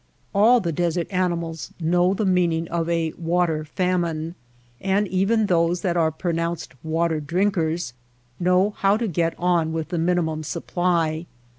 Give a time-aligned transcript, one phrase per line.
[0.33, 4.33] All the desert animals know the meaning of a water famine,
[4.79, 7.93] and even those that are pro nounced water drinkers
[8.39, 11.27] know how to get on with the minimum supply.